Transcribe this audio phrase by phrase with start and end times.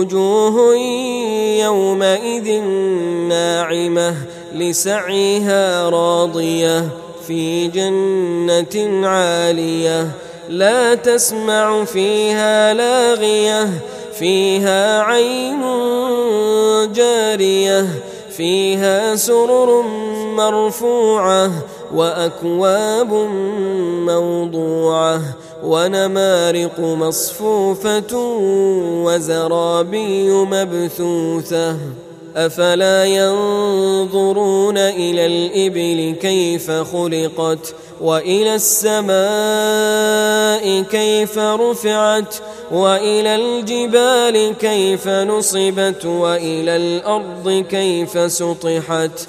[0.00, 0.76] وجوه
[1.60, 2.60] يومئذ
[3.28, 4.14] ناعمة
[4.54, 6.88] لسعيها راضية
[7.26, 10.08] في جنة عالية
[10.48, 13.68] لا تسمع فيها لاغية
[14.18, 15.60] فيها عين
[16.92, 17.86] جارية
[18.36, 19.82] فيها سرر
[20.36, 21.50] مرفوعة
[21.94, 23.12] وأكواب
[24.06, 25.22] موضوعة
[25.64, 28.16] ونمارق مصفوفة
[29.04, 31.76] وزرابي مبثوثة.
[32.36, 39.12] أفلا ينظرون إلى الإبل كيف خلقت وإلى السماء
[40.82, 42.34] كيف رفعت
[42.72, 49.28] وإلى الجبال كيف نصبت وإلى الأرض كيف سطحت.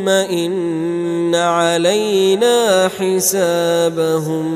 [0.00, 4.46] ثم إن علينا حسابهم.